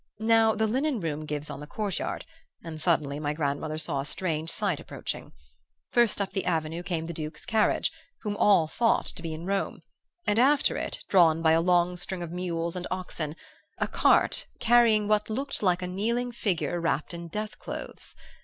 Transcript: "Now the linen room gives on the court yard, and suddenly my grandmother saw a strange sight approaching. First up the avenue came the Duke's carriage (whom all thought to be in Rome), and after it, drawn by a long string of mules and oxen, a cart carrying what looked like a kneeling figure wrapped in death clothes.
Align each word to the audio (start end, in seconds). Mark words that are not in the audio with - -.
"Now 0.17 0.55
the 0.55 0.65
linen 0.65 0.99
room 0.99 1.25
gives 1.27 1.51
on 1.51 1.59
the 1.59 1.67
court 1.67 1.99
yard, 1.99 2.25
and 2.63 2.81
suddenly 2.81 3.19
my 3.19 3.33
grandmother 3.33 3.77
saw 3.77 3.99
a 3.99 4.05
strange 4.05 4.49
sight 4.49 4.79
approaching. 4.79 5.31
First 5.91 6.19
up 6.19 6.31
the 6.31 6.43
avenue 6.45 6.81
came 6.81 7.05
the 7.05 7.13
Duke's 7.13 7.45
carriage 7.45 7.91
(whom 8.21 8.35
all 8.37 8.67
thought 8.67 9.05
to 9.05 9.21
be 9.21 9.31
in 9.31 9.45
Rome), 9.45 9.83
and 10.25 10.39
after 10.39 10.75
it, 10.75 11.03
drawn 11.07 11.43
by 11.43 11.51
a 11.51 11.61
long 11.61 11.97
string 11.97 12.23
of 12.23 12.31
mules 12.31 12.75
and 12.75 12.87
oxen, 12.89 13.35
a 13.77 13.87
cart 13.87 14.47
carrying 14.59 15.07
what 15.07 15.29
looked 15.29 15.61
like 15.61 15.83
a 15.83 15.87
kneeling 15.87 16.31
figure 16.31 16.81
wrapped 16.81 17.13
in 17.13 17.27
death 17.27 17.59
clothes. 17.59 18.15